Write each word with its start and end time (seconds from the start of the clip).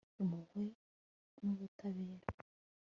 impuhwe 0.21 0.63
n'ubutabera 1.43 2.25